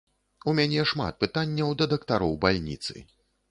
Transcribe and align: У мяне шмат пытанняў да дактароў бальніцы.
У 0.51 0.53
мяне 0.59 0.85
шмат 0.91 1.19
пытанняў 1.25 1.69
да 1.83 1.89
дактароў 1.93 2.35
бальніцы. 2.47 3.07